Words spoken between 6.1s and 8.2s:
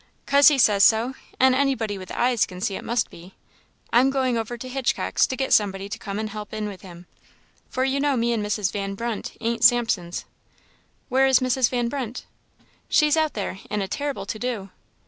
and help in with him; for you know